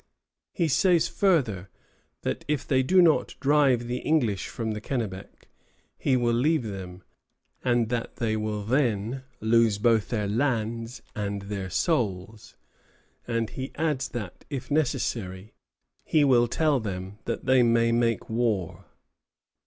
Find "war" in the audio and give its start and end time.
18.27-18.85